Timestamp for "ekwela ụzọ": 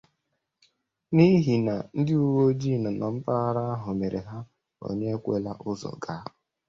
5.15-5.91